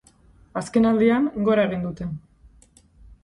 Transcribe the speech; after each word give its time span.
Azkenaldian, 0.61 1.27
gora 1.49 1.65
egin 1.69 1.85
dute. 1.87 2.07